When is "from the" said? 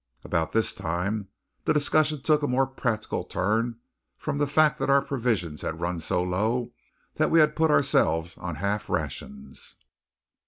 4.17-4.47